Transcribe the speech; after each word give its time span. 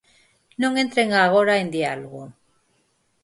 Non 0.61 0.71
entren 0.83 1.09
agora 1.13 1.53
en 1.63 1.67
diálogo. 1.77 2.23